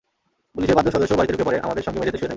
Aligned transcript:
পুলিশের 0.53 0.75
পাঁচজন 0.77 0.93
সদস্যও 0.95 1.17
বাড়িতে 1.19 1.33
ঢুকে 1.33 1.47
পড়ে 1.47 1.63
আমাদের 1.65 1.83
সঙ্গে 1.85 1.99
মেঝেতে 2.01 2.17
শুয়ে 2.17 2.21
থাকে। 2.25 2.29